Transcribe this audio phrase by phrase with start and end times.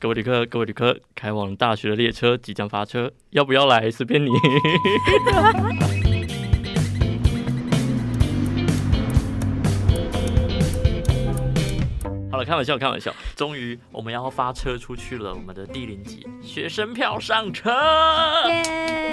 [0.00, 3.90] 各位旅客，各位旅客，开往大学的列车即将发车，要不要来？
[3.90, 4.30] 随便你。
[12.38, 13.12] 好了，开玩笑，开玩笑。
[13.34, 15.34] 终于，我们要发车出去了。
[15.34, 17.70] 我们的第零集学生票上车，
[18.48, 19.10] 耶！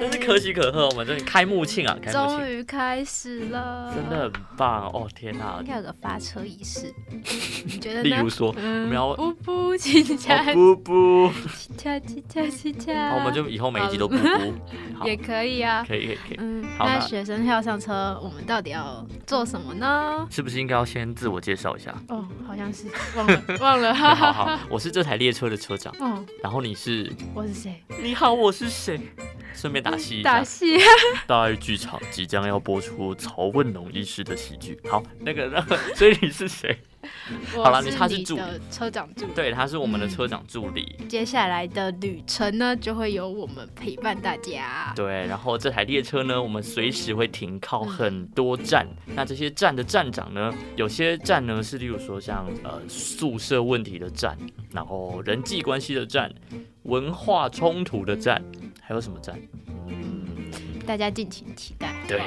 [0.00, 0.88] 真是可喜可贺。
[0.88, 5.08] 我们这里开幕庆啊，开幕终，于开始了，真的很棒哦！
[5.14, 6.92] 天哪应，该有个发车仪式，
[7.66, 8.02] 你觉得呢？
[8.02, 14.28] 例如说，嗯，我们要不不起恰哦不不，起恰起恰起恰， 好，我们就以后每一集都不不，
[14.98, 15.84] 好，也可以啊。
[15.86, 16.36] 可以可以可以。
[16.38, 20.26] 嗯，好那那学生票上车，我们到底要做什么呢？
[20.30, 21.94] 是不是应该要先自我介绍一下？
[22.08, 22.86] 哦，好像是
[23.16, 24.56] 忘 了忘了，哈好哈哈。
[24.56, 27.82] 好，我是这台列车的车长，哦，然后你是，我是谁？
[28.02, 29.00] 你好，我是谁？
[29.54, 30.78] 顺便打戏，打戏。
[31.26, 34.78] 大爱剧场即将要播出曹问龙医师的喜剧。
[34.90, 36.76] 好，那个，那 个所以你是谁？
[37.62, 39.32] 好了你他是助理车长助理。
[39.34, 40.96] 对，他是我们的嗯车长助理。
[41.08, 44.92] 接下来的旅程呢，就会由我们陪伴大家。
[44.94, 48.86] 对，然后这台列车呢，我们随时会停靠很多站。
[49.14, 54.36] 那这些站的站长呢，有些站呢是例如说像呃宿舍问题的站，
[54.72, 56.32] 然后人际关系的站，
[56.82, 58.42] 文化冲突的站，
[58.80, 59.38] 还有什么站？
[60.84, 61.92] 嗯，大家敬请期待。
[62.06, 62.20] 对，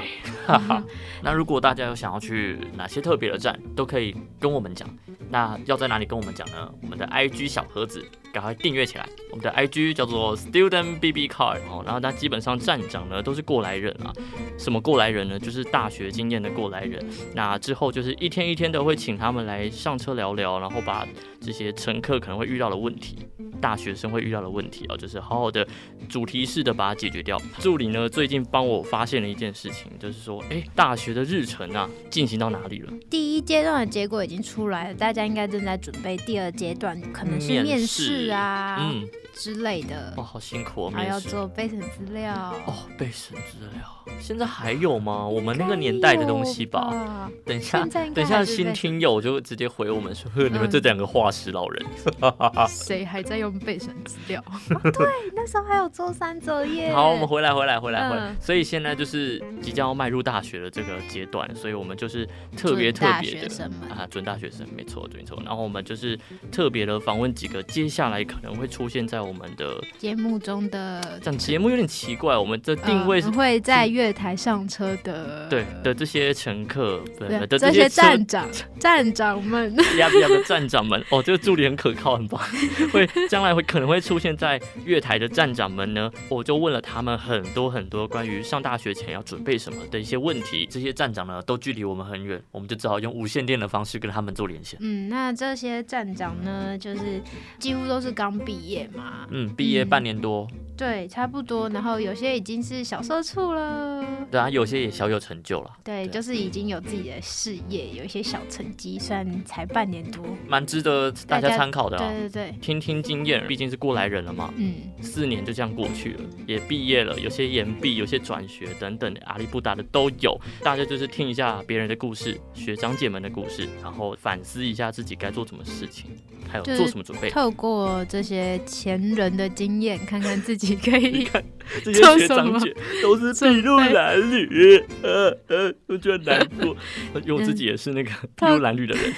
[0.45, 0.83] 哈哈。
[1.21, 4.87] 那如果大家有想要去哪些特别的站，都可以跟我们讲。
[5.29, 6.71] 那要在哪里跟我们讲呢？
[6.81, 9.07] 我们的 IG 小盒子赶快订阅起来。
[9.31, 14.13] 我们的 IG 叫做 Student BB Card 哦，然后它基本上站长呢都是过来人啊。
[14.57, 15.37] 什么过来人呢？
[15.39, 17.03] 就是大学经验的过来人。
[17.33, 21.07] 那之后就是一天一天的会请他们来上车聊聊，然后把
[21.39, 23.17] 这些乘客可能会遇到的问题，
[23.61, 25.67] 大学生会遇到的问题啊，就是好好的
[26.09, 27.39] 主题式的把它解决掉。
[27.59, 32.91] 助理呢最近帮我发现了一件事情，就是说，哎，大学的日程啊进行到哪里了？
[33.09, 38.77] 第一阶段的结果已经出来了，大家应该正在准备第二阶段，可能是面试啊。
[38.79, 41.19] 嗯，之类的哦，，好辛苦哦，还要。
[41.27, 42.33] 做备审资料。
[42.65, 45.27] 哦，备审资料，现在还有吗？
[45.27, 46.79] 我们那个年代的东西吧。
[46.89, 47.31] 吧。
[47.45, 51.85] 等一下等一下新听友就直接回我们说，呵， 你们嗯这两个化石老人。
[52.69, 54.41] 谁还在用备审资料？
[54.47, 56.93] 哦对，那时候还有周三折页。
[56.93, 58.29] 好，我们回来，回来，回来，回来。
[58.29, 62.25] 嗯所以现在就是即将要迈入大学的这个阶段，所以我们就是
[62.55, 65.37] 特别特准大别的学生们啊，准大学生，没错，没错。
[65.45, 66.17] 然后我们就是
[66.51, 78.49] 特别的访问几个接下来可能会出现在我们的节目中的讲节目有点奇怪，我们的定位是呃会在月台上车的，对的这些乘客，对对的这些站长
[78.79, 82.41] 站长们，呀呀的站长们，哦，这个助理很可靠，很棒。
[82.93, 90.67] 会将来会可能会出现在月台的站长们呢，我就问了他们很多很多关于上大学前要准备什么的一些问题。
[90.69, 94.79] 这些站长呢，都距离我们很远，我们就只好用无线电的方式跟他们做连线。
[94.81, 97.21] 嗯，那这些站长呢，就是
[97.59, 101.67] 几乎都是刚毕业嘛，嗯，毕业嗯半年多，对，差不多。
[101.69, 110.23] 然后有些已经是小社畜了，对啊，有些也小有成就了，对，对就是已经有自己的事业，有一些小成绩，虽然才半年多。
[110.47, 112.11] 蛮值得大家参考的啊。
[112.11, 114.53] 对对对，听听经验，毕竟是过来人了嘛。
[114.57, 120.39] 嗯，四年就这样过去了，也毕业了，有些延毕，有些转学等等，阿里不达的都有。
[120.61, 126.11] 大家就是听一下别人的故事，学长姐们的故事，然后反思一下自己该做什么事情，
[126.49, 127.29] 还有做什么准备。
[127.29, 131.27] 透过这些前人的经验，看看自己可以
[131.83, 136.75] 这些学长姐都是筚路蓝缕，呃呃，我觉得难过，
[137.25, 139.13] 因为我自己也是那个筚路蓝缕的人。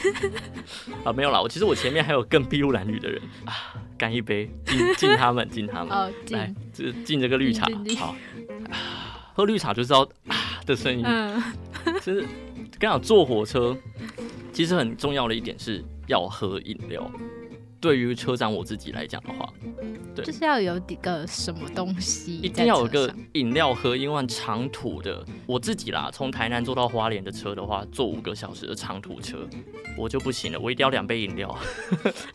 [1.03, 3.53] 啊，没有啦，我其实我前面还有更筚路蓝缕的人啊，
[3.97, 5.89] 干一杯，敬敬他们，敬他们。
[5.95, 8.15] 哦，来进，这敬这个绿茶好。
[8.69, 8.77] 啊
[9.39, 10.35] 喝绿茶就知道啊
[10.65, 11.41] 的声音，嗯，
[12.01, 12.21] 就是
[12.77, 13.77] 跟你讲，坐火车
[14.51, 17.09] 其实很重要的一点是要喝饮料。
[17.81, 19.47] 对于车长我自己来讲的话，
[20.15, 29.47] 对就是要有一个什么东西，一定要有个饮料喝，因为长途的我自己啦，从台南坐到花莲的车的话，坐五个小时的长途车，
[29.97, 31.57] 我就不行了，我一定要两杯饮料，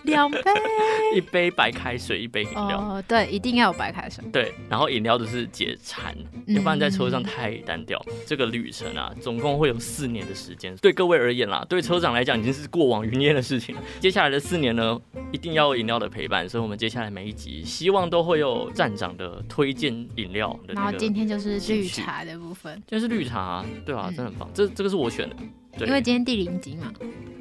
[0.04, 0.38] 两杯
[1.14, 2.78] 一杯白开水，一杯饮料。
[2.78, 6.16] 哦，对，一定要有白开水，对，然后饮料就是解馋，
[6.46, 8.00] 嗯要不然在车上太单调。
[8.26, 10.74] 这个旅程啊，总共会有四年的时间。
[10.76, 13.82] 对各位而言啦，对车长来讲已经是过往云烟的事情了。
[14.00, 15.00] 接下来的四年呢，
[15.34, 20.92] 一定要有饮料的陪伴，所以我们接下来每一集希望都会有站长的推荐饮料的然后。
[20.96, 24.48] 今天就是绿茶的部分，就是绿茶啊、对啊，嗯真的很棒。
[24.54, 25.34] 这这个是我选的，
[25.76, 26.92] 对，因为今天第零集嘛，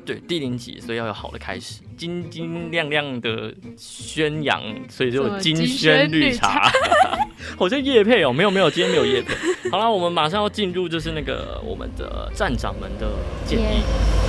[0.03, 4.59] 对第零集，所以要有好的开始，金金亮亮的宣扬，
[4.89, 6.71] 所以就有金萱绿茶，
[7.55, 9.35] 好像叶配哦，没有没有，今天没有叶配。
[9.69, 13.07] 好了，我们马上要进入就是那个我们的站长们的
[13.45, 14.22] 建议。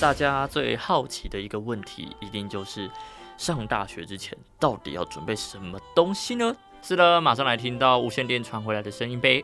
[0.00, 2.88] 大家最好奇的一个问题，一定就是
[3.36, 6.54] 上大学之前到底要准备什么东西呢？
[6.80, 9.42] 是的，马上来听到无线电传回来的声音呗。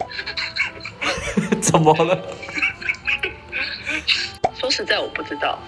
[1.61, 2.23] 怎么了？
[4.55, 5.59] 说实在，我不知道。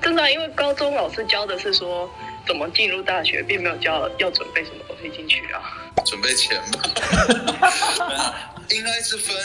[0.00, 2.08] 真的，因为高中老师教的是说
[2.50, 5.62] 怎么进入大学，并没有教要准备什么东西进去啊。
[6.04, 6.82] 准备钱吧。
[8.70, 9.36] 应该是分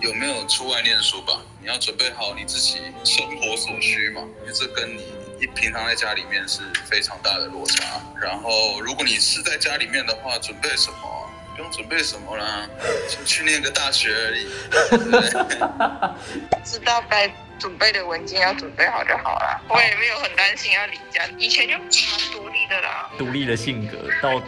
[0.00, 1.42] 有没有出外念书吧。
[1.60, 5.02] 你要准备好你自己生活所需嘛，因为这跟你
[5.40, 8.00] 一平常在家里面是非常大的落差。
[8.22, 11.28] 然后，如果你是在家里面的话，准备什么？
[11.56, 12.68] 不用准备什么啦，
[13.10, 14.46] 就去念个大学而已。
[16.64, 19.60] 知道该准备的文件要准备好就好了。
[19.68, 23.10] 我也没有很担心要离家，以前就蛮独立的啦。
[23.18, 24.42] 独立的性格到。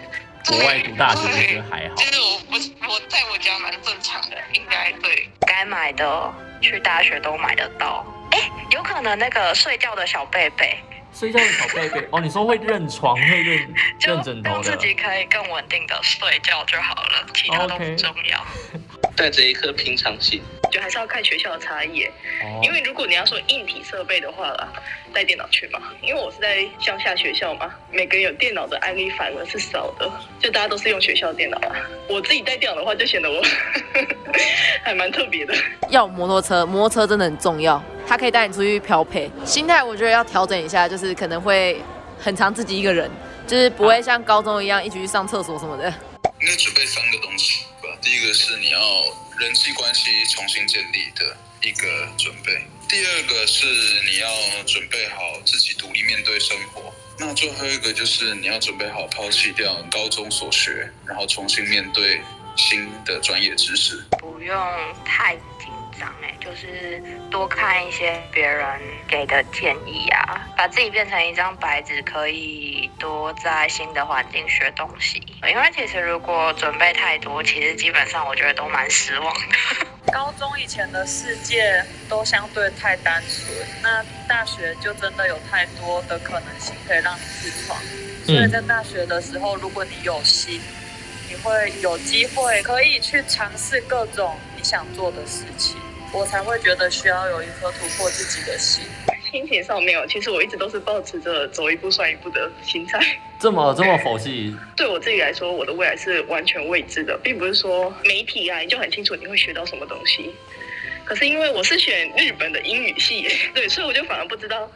[0.47, 2.55] 国外读大学我觉得还好，就是我不，
[2.91, 6.33] 我在我家蛮正常的，应该对该买的
[6.63, 8.07] 去大学都买得到。
[8.31, 10.79] 哎，有可能那个睡觉的小贝贝，
[11.19, 18.47] 睡觉的小贝贝哦，你说会认床会认 认枕头的，自己可以更稳定的睡觉就好了，其他都不重要。
[19.17, 22.05] 带着一颗平常心，就还是要看学校的差异。
[22.05, 22.61] 哦。
[22.63, 24.73] 因为如果你要说硬体设备的话啦，
[25.13, 25.81] 带电脑去嘛。
[26.01, 31.75] 因为我是在乡下学校嘛，每个人有电脑的案例反而是少的，就大家都是用学校电脑啊。
[32.09, 33.43] 我自己带电脑的话，就显得我
[34.85, 35.53] 还蛮特别的。
[35.91, 39.31] 要摩托车，摩托车真的很重要，它可以带你出去漂配。
[39.45, 41.79] 心态我觉得要调整一下，就是可能会
[42.19, 43.11] 很常自己一个人，
[43.47, 45.93] 就是不会像高中一样一起去上厕所什么的。
[46.41, 47.89] 应该准备三个东西吧。
[48.01, 48.81] 第一个是你要
[49.39, 53.67] 人际关系重新建立的一个准备，第二个是
[54.07, 54.29] 你要
[54.65, 62.21] 准备好自己独立面对生活，那最后一个就是你要准备好抛弃掉高中所学，然后重新面对
[62.57, 64.03] 新的专业知识。
[64.19, 64.57] 不用
[65.05, 65.37] 太。
[66.23, 68.67] 哎，就是多看一些别人
[69.07, 75.23] 给的建议啊，把自己变成一张白纸，可以多在新的环境学东西。
[75.49, 79.87] 因为其实如果准备太多，其实基本上我觉得都蛮失望的。
[80.13, 87.79] 高中以前的世界都相对太单纯，那大学就真的有太多的可能性可以让你自创。
[88.25, 90.61] 所以在大学的时候，如果你有心，
[91.29, 95.77] 你会有机会可以去尝试各种你想做的事情。
[96.13, 98.85] 我才会觉得需要有一颗突破自己的心。
[99.31, 102.99] 心情上没有，其实我一直都是保持着走一步算一步的心态。
[103.39, 104.57] 这么这么佛系？
[104.75, 110.35] 对我自己来说，我的未来是完全未知的，并不是说媒体啊，你就很清楚你会学到什么东西。
[111.05, 114.71] 可是因为我是选日本的英语系，对，所以我就反而不知道。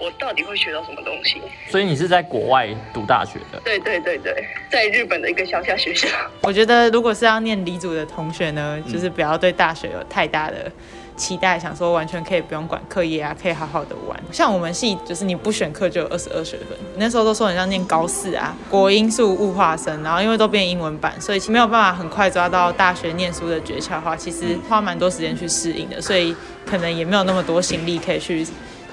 [0.00, 1.40] 我到底会学到什么东西？
[1.68, 3.60] 所以你是在国外读大学的？
[3.64, 6.08] 对对对对，在日本的一个乡下学校。
[6.42, 10.70] 我觉得如果是要念理组的同学呢，就是不要对大学有太大的
[11.16, 14.16] 期待，想说完全可以不用管课业啊，可以好好的玩。
[14.30, 26.34] 像我们系就是你不选课就有二十二学分，那时候都说很像念高四啊，国英数物化生，然后因为都变英文版，所以没有办法很快抓到大学念书的诀窍的话，其实花蛮多时间去适应的，所以
[26.64, 28.46] 可能也没有那么多心力可以去。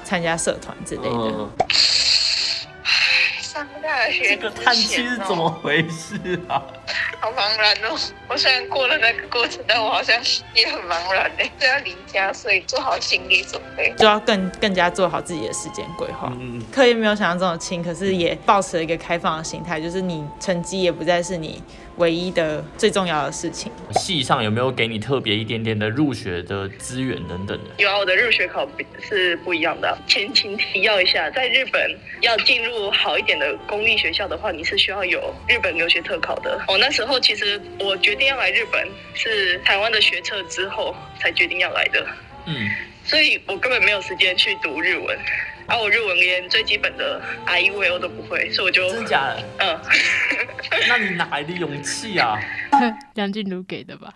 [0.06, 1.50] 参加社团之类的。
[3.42, 6.16] 上大学这个叹气是怎么回事
[6.50, 6.62] 啊？
[7.22, 7.98] 好茫然哦！
[8.28, 10.13] 我虽然过了那个过程，但我好像
[10.54, 11.44] 也很茫然呢。
[11.57, 16.30] 就要离家，所以做好心理准备，就要更更加做好自己的时间规划。
[16.38, 21.63] 嗯课业没有想象中的轻，可是也保持了一个开放的心态，就是你成绩也不再是你。
[21.98, 27.64] 唯一的最重要的事情，系上有没有给你特别一点点的入学的资源等等的？
[27.78, 28.68] 有啊，我的入学考
[29.02, 29.98] 是不一样的。
[30.08, 36.62] 前情提要一下，在日本要进入好一点的公立学校的话，你是需要有日本留学特考的。
[36.68, 42.06] 我那时候其实我决定要来日本，是台湾的学测之后才决定要来的。
[42.48, 42.70] 嗯，
[43.06, 45.18] 所以我根本没有时间去读日文。
[45.68, 49.44] 啊，我日文连最基本的 I E V O 都不会，所以我就真假的？
[49.58, 49.80] 嗯，
[50.88, 52.39] 那你哪来的勇气啊？
[53.15, 54.13] 梁静茹给的吧？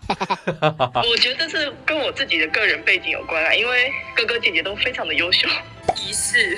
[1.08, 5.48] 我觉得是跟我自己的个人背景有关啊，因为哥哥姐姐都非常的优秀。
[5.96, 6.56] 仪式，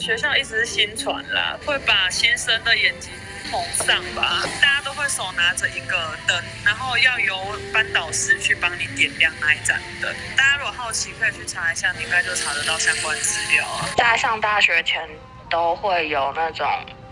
[0.00, 3.10] 学校一直是新传啦，会把新生的眼睛。
[3.52, 7.38] 蒙上吧，大家都会手拿着一个灯，然后要由
[7.72, 10.12] 班导师去帮你点亮那一盏灯。
[10.36, 13.86] 大家如果好奇，可以去查一下，你应该就查得到相关资料啊。
[13.96, 15.08] 在上大学前
[15.48, 16.66] 都会有那种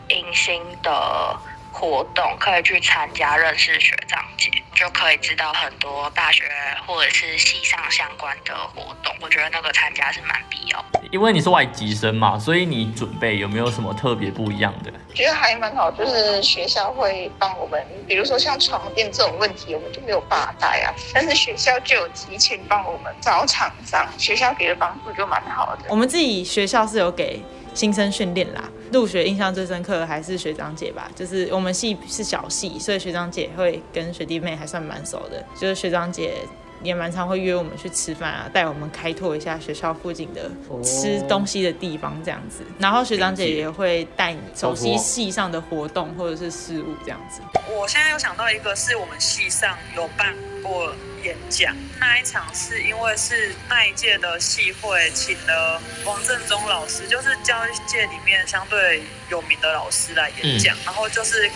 [0.09, 1.39] 迎新的
[1.75, 6.45] 活动，可以去参加，认识学长姐，就就可以知道很多大学
[6.87, 9.15] 或者是系上相关的活动。
[9.21, 11.01] 我觉得那个参加是蛮必要的。
[11.11, 14.93] 因为你是外籍生嘛，所以你准备有没有什么特别不一样的？
[15.15, 20.93] 觉得还蛮好，就是学校会帮我们，比如说像床垫这种问题，我们就没有办法带啊。
[21.15, 25.85] 但是学校就有提前帮我们找厂商，学校给的帮助就蛮好的。
[25.89, 27.43] 我们自己学校是有给
[27.75, 36.35] 新生训练啦，入学印象最深刻的还是学长姐吧，就是我们系是小系，所以学长姐会跟学弟妹还算蛮熟的，就是学长姐。
[36.83, 40.51] 也蛮常会约我们去吃饭啊，带我们开拓一下学校附近的
[40.83, 42.63] 吃东西的地方这样子。
[42.79, 47.41] 然后学长姐也会带你熟悉系上的活动或者是事物这样子。
[47.75, 50.93] 我现在又想到一个，是我们系上有办过
[51.25, 61.51] 演讲，那一场是因为是那一届的系会请了王振中老师，就是教育界里面相对有名的老师来演讲，然后就是。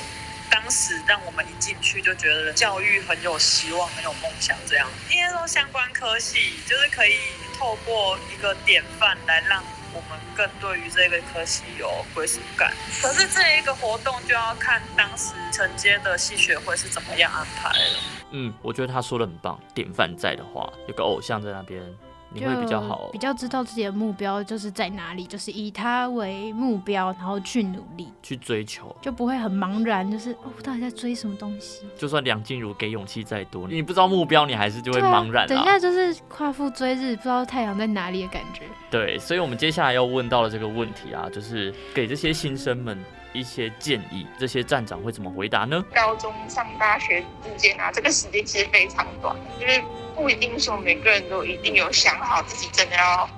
[0.50, 4.88] 当时让我们一进去就觉得教育很有希望，很有梦想，这样。
[5.10, 7.18] 应该说相关科系就是可以
[7.58, 12.73] 透过一个典范来让我们更对于这个科系有归属感。
[13.02, 18.00] 可是这一个活动就要看当时承接的系学会是怎么样安排了。
[18.30, 21.83] 嗯，我觉得他说的很棒，典范在的话，有个偶像在那边。
[22.30, 31.87] 你会比较好，比较知道自己的目标就是在哪里，就是以他为目标，然后去努力，去追求，就不会很茫然，就是哦，到底在追什么东西？
[31.97, 35.47] 就算梁静茹给勇气再多，你不知道目标，你还是就会茫然。
[35.47, 38.62] 等一下就是夸父追日，不知道太阳在哪里的感觉。
[38.90, 42.99] 对，所以我们接下来要问到的这个问题啊，就是给这些新生们
[43.32, 45.85] 一些建议，这些站长会怎么回答呢？
[45.94, 49.82] 高中上大学之间啊，这个时间其实非常短，就是。
[50.18, 53.30] 不一定说每个人都一定有想好自己真的要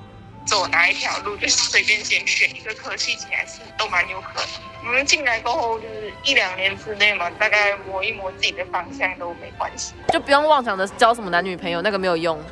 [0.46, 4.44] 走哪一条路，就是随便先选一个科系起来是都蛮有可能。
[4.86, 12.42] 我们进来过后就是一两年之内嘛，大概磨一磨自己的方向都没关系， 就不用妄想着交什么男女朋友，那个没有用，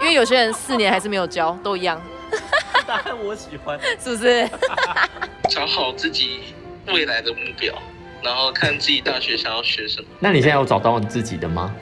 [0.00, 2.00] 因为有些人四年还是没有交，都一样。
[2.86, 4.48] 答案我喜欢， 是不是？
[5.50, 6.54] 找好自己
[6.92, 7.74] 未来的目标，
[8.22, 10.08] 然后看自己大学想要学什么。
[10.20, 11.74] 那你现在有找到你自己的吗？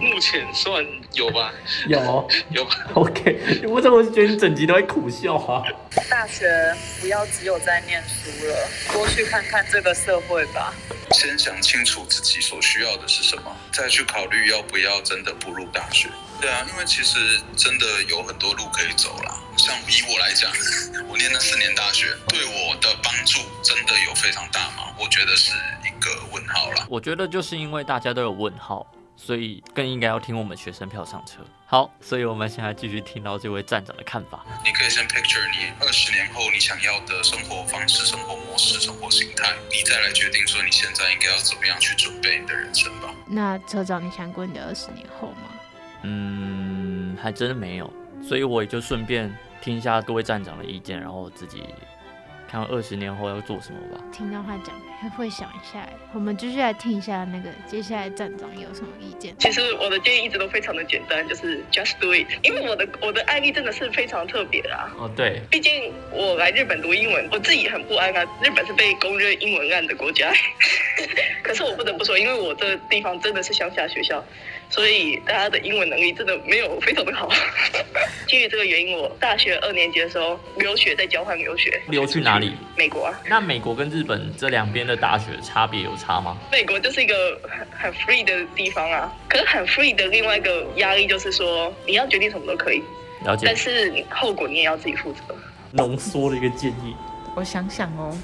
[0.00, 1.52] 目前算有吧，
[1.88, 2.76] 有有吧。
[2.94, 5.62] OK，我怎么觉得你整集都在苦笑啊？
[6.08, 6.48] 大学
[7.00, 10.72] 不要只有在念书了，多去看看这个社会吧。
[11.12, 16.08] 先想清楚自己所需要的是什么，再去考虑要不要真的步入大学。
[16.40, 17.18] 对啊，因为其实
[17.56, 19.36] 真的有很多路可以走啦。
[19.56, 20.50] 像以我来讲，
[21.08, 24.94] 我念那四年大学，对我的帮助真的有非常大吗？
[24.98, 25.52] 我觉得是
[25.84, 26.86] 一个问号啦。
[26.88, 28.86] 我觉得就是因为大家都有问号。
[29.18, 31.38] 所以更应该要听我们学生票上车。
[31.64, 34.44] 好，所以我们现在继续听到这位站长的看法。
[34.62, 43.08] 你可以先 picture 你二十年后你想要的生活方式、生活模式、生活形态，你再来决定说你现在应该要怎么样去准备你的人生吧。
[43.26, 45.48] 那车长，你想过你的二十年后吗？
[46.02, 47.90] 嗯，还真的没有。
[48.22, 49.34] 所以我也就顺便
[49.66, 51.64] 听一下各位站长的意见，然后自己。
[52.48, 54.00] 看二十年后要做什么吧。
[54.12, 55.84] 听到他讲，会想一下。
[56.14, 59.34] 我们继续来听一下那个接下来站长有什么意见。
[59.40, 62.24] 其实我的建议一直都非常的简单，就是 just do it。
[62.44, 64.94] 因为我的我的案例真的是非常特别啊。
[64.96, 65.42] 哦，对。
[65.50, 68.22] 毕竟我来日本读英文，我自己很不安啊。
[68.40, 70.32] 日本是被公认英文案的国家，
[71.42, 74.24] 可是我不得不说，因为我这地方真的是乡下学校。
[74.68, 77.28] 所以大家的英文能力真的没有非常的好。
[78.26, 81.80] 基于这个原因，我大学二年级的时候留学，在交换留学。
[81.88, 82.52] 留去哪里？
[82.76, 83.20] 美国啊。
[83.28, 86.36] 那美国跟日本这两边的大学差别有差吗？
[86.50, 92.82] 美国就是一个很很 free 的地方啊，可是很 free 的另外一个压力就是说，你要决定什么都可以，
[93.24, 93.46] 了解。
[93.46, 95.20] 但是后果你也要自己负责。
[95.72, 96.96] 浓缩的一个建议，
[97.34, 98.16] 我想想哦。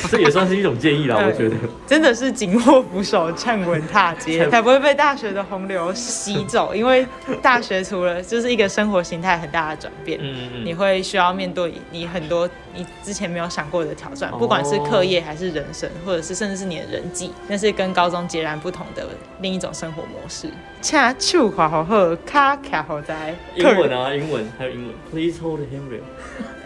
[0.10, 6.74] 这也算是一种建议啦，我觉得真的是紧握扶手，站稳踏阶，才不会被大学的洪流吸走。
[6.74, 7.06] 因为
[7.42, 19.06] 大学除了就是一个生活形态很大的转变，嗯你会需要面对你很多你之前没有想过的挑战，不管是课业还是人生，或者是甚至是你的人际，那是跟高中截然不同的
[19.40, 20.48] 另一种生活模式。
[20.80, 24.94] 恰丘华好好，卡卡好在英文啊，英文还有英文。
[25.10, 26.02] Please hold him real。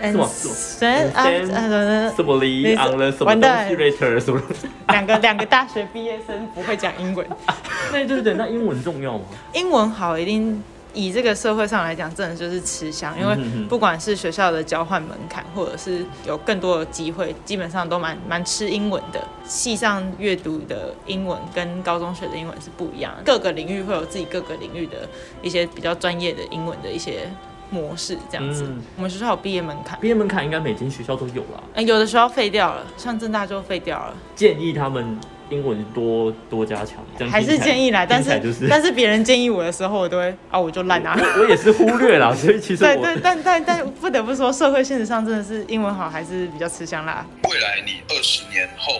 [0.03, 0.29] 什么？
[0.29, 4.41] 什么？Simply on the 什么东西 later 什么？
[4.89, 7.27] 两个两个大学毕业生不会讲英文，
[7.93, 9.25] 那 对对，那英文重要吗？
[9.53, 10.63] 英文好一定。
[10.95, 13.35] 以这个社会上来讲，真的就是吃香，因为
[13.67, 19.19] 不管是学校的交换门槛，或者是有更多的机会，基本上都蛮蛮吃英文的。
[19.43, 25.09] 系上阅读的英文跟高中学的英文是不一样，各个领域会有自己各个领域的
[25.41, 27.21] 一些比较专业的英文的一些
[27.73, 28.73] 模式，这样子。
[28.97, 31.65] 我们学校有毕业门槛，毕业门槛应该每间学校都有了。
[31.75, 34.15] 哎，有的学校废掉了，像正大就废掉了。
[34.37, 35.19] 建议他们。
[35.51, 41.15] 英文多多加强，还是建议来，但是就是但是别人建议我的时候，我都会啊，我就烂啊。
[41.15, 47.27] 我 我也是忽略了， 所以其实对对，但但但不得不说，社会现实上真的是英文好还是比较吃香啦。
[47.51, 48.95] 未来你二十年后，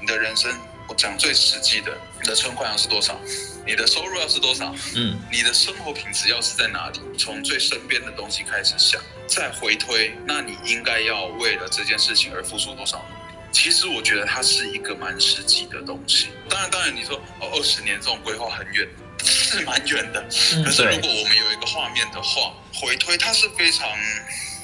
[0.00, 0.50] 你的人生，
[0.88, 3.18] 我讲最实际的，你的存款要是多少？
[3.66, 4.74] 你的收入要是多少？
[4.94, 7.00] 嗯，你的生活品质要是在哪里？
[7.18, 13.36] 从最身边的东西开始想，再回推，那你应该要为了这件事情而付出多少努力？
[13.50, 16.28] 其实我觉得它是一个蛮实际的东西。
[16.48, 18.88] 当然，当然你说哦，二十年这种规划很远，
[19.24, 20.22] 是蛮远的。
[20.64, 23.88] 可是如果我们有一个画面的话，回推它是非常。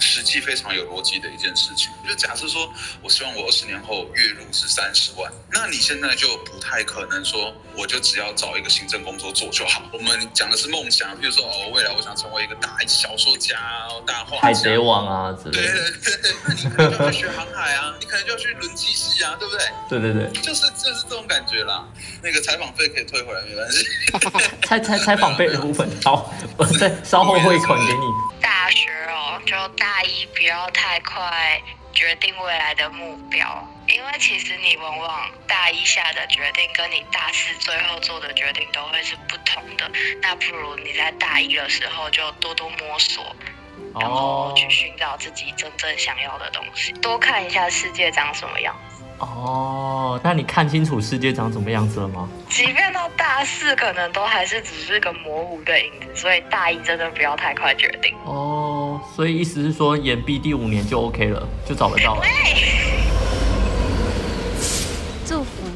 [0.03, 2.69] 实际非常有逻辑的一件事情，就假设说，
[3.01, 9.83] 我希望我二十年后月入是三十万，那你现在就不太可能说，我就只要找一个行政工作做就好。
[9.93, 13.57] 我们讲的是梦想，比如说哦，未来我想成为一个大小说家、
[14.07, 15.73] 大画家、海贼王啊之类的。
[16.03, 19.65] 对对对对，那你可能就要去学航海啊，你可能就要去轮机系啊，对不对？
[19.89, 21.87] 对对对，就是就是这种感觉啦。
[22.21, 23.87] 那个采访费可以退回来，没关系。
[24.67, 28.42] 采采采访费的部分，好，我再稍后汇款给你。
[28.73, 31.61] 大学哦，就大一不要太快
[31.93, 39.91] 决定未来的目标，因为其实你往往大一下的决定跟你大四最后做的决定都会是不同的。
[40.23, 43.37] 那不如你在大一的时候就多多摸索，
[44.01, 48.92] 然后去寻找自己真正想要的东西，多看一下世界长什么样子。
[49.23, 52.29] 哦，那你看清楚世界长什么样子了吗？
[52.49, 58.15] 即便到大四，可能都还是只是个模糊的影子，所以大一真的不要太快决定。
[58.25, 62.23] 哦，所以意思是说，延毕第五年就 OK 了，就找得到了。
[62.23, 62.82] 祝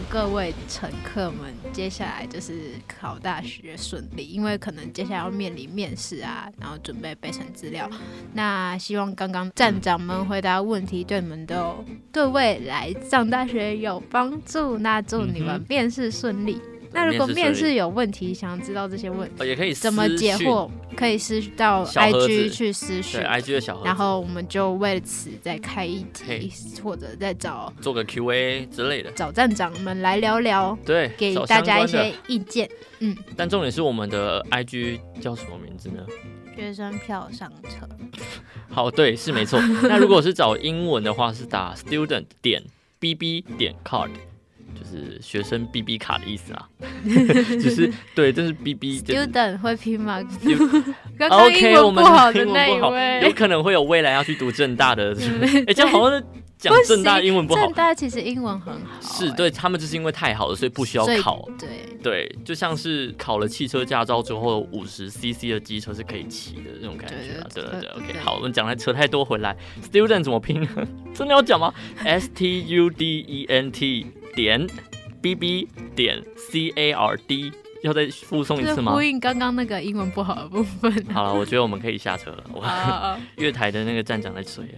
[0.09, 7.91] 各位乘客们，接下来就是考大学顺利，因为可能接下来要面临面试啊，然后准备备审资料。
[8.33, 14.79] 那希望刚刚站长们回答问题对你们都对未来上大学有帮助。
[14.79, 16.61] 那祝你们面试顺利。
[16.97, 26.51] 那如果面试有问题，想知道这些问题，也可以怎么解惑，可以私到 IG 去私讯，IG 的小盒然后我们就为此再开一题，
[26.83, 32.69] 或者再找做个 QA 之类的，找站长们来聊聊，对，给大家一些意见。
[33.01, 36.03] 嗯，但重点是我们的 IG 叫什么名字呢？
[36.57, 37.87] 学生票上车。
[38.71, 39.61] 好，对，是没错。
[39.85, 42.63] 那如果是找英文的话，是打 student 点
[42.99, 44.09] bb 点 card。
[44.79, 46.69] 就是学生 B B 卡的意思啊，
[47.61, 50.21] 只是对，这是 B B student 会拼吗
[51.19, 55.17] ？OK，我们不好的那一位，有可能会有未来要去读正大的，
[55.67, 56.23] 哎，这样好像
[56.59, 57.63] 讲正大英文不好。
[57.63, 61.49] 正大其实英文很好，是对他们就是因为太好了，所以不需要考。
[61.59, 61.69] 对
[62.03, 67.47] 对，就像是考了汽车驾照之后，五十 CC 的机车是可以骑的那种感觉啊。
[67.53, 69.57] 对对对，OK，好，我们讲来扯太多，回来
[69.91, 70.67] student 怎么拼？
[71.15, 71.73] 真的要讲吗
[72.05, 74.07] ？S T U D E N T。
[74.37, 74.65] 点
[75.21, 77.51] b b 点 c a r d
[77.83, 78.93] 要再附送一次吗？
[78.93, 80.93] 呼应刚刚那个英文不好的部分。
[81.13, 83.19] 好了，我觉得我们可以下车了。
[83.37, 84.73] 月台的那个站长在催了。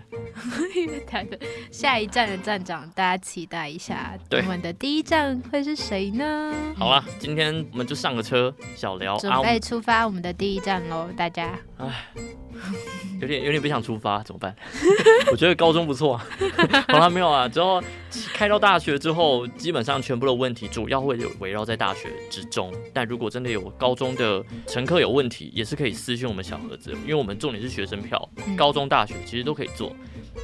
[0.86, 1.38] 月台的
[1.70, 6.52] 下一站的站长，大家期待一下，我们的第一站会是谁呢？
[6.76, 11.58] 好了，今天我们就上个车，小聊，准备出发我们的第一站喽，大家。
[11.78, 12.08] 唉。
[13.20, 14.54] 有点有点不想出发，怎么办？
[15.32, 16.20] 我觉得高中不错，
[16.88, 17.48] 好了没有啊？
[17.48, 17.82] 之后
[18.32, 22.72] 开到大学之后，基本上全部的问题主要会有围绕在大学之中。
[22.94, 29.94] 但如果真的有高中的乘客有问题，也是可以私信我们小盒子，因为我们重点是学生票，高中大学其实都可以做。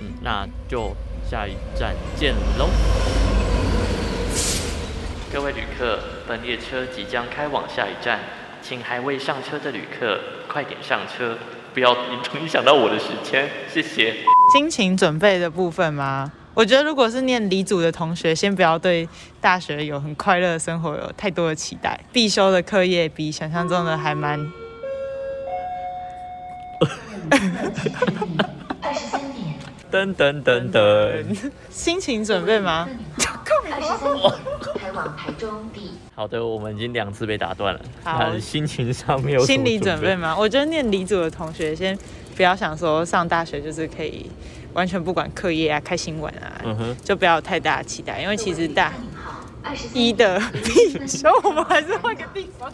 [0.00, 0.92] 嗯，那就
[1.28, 2.68] 下一站见喽。
[5.32, 5.98] 各位旅客，
[6.28, 8.20] 本列车即将开往下一站，
[8.60, 11.38] 请还未上车的旅客快点上车。
[11.74, 11.92] 不要
[12.40, 14.14] 影响到我的时间，谢谢。
[14.52, 16.30] 心情准备的部分吗？
[16.54, 19.08] 我觉得如果是念理组的同学，先不要对
[19.40, 21.98] 大学有很快乐的生活有太多的期待。
[22.12, 24.38] 必修的课业比想象中的还蛮。
[28.80, 29.56] 二十三点。
[29.90, 31.50] 噔噔噔噔。
[31.70, 32.88] 心情准备吗？
[33.72, 34.32] 二十三点，
[34.78, 35.98] 开往台中地。
[36.14, 37.80] 好的，我们已经两次被打断了。
[38.04, 40.36] 好，心情上没有心理准备吗？
[40.38, 41.98] 我觉得念理组的同学先
[42.36, 44.30] 不要想说上大学就是可以
[44.72, 46.62] 完全不管课业啊、开心玩啊，
[47.02, 48.92] 就不要太大的期待，因为其实大
[49.92, 52.70] 一的必修， 我们还是换个地方。